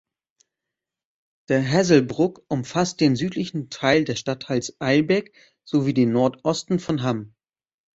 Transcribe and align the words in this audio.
Der 1.49 1.61
Hasselbrook 1.63 2.43
umfasst 2.47 2.99
den 3.01 3.15
südlichen 3.15 3.69
Teil 3.69 4.03
des 4.03 4.17
Stadtteils 4.17 4.75
Eilbek 4.81 5.31
sowie 5.63 5.93
den 5.93 6.11
Nordosten 6.11 6.79
von 6.79 7.03
Hamm. 7.03 7.35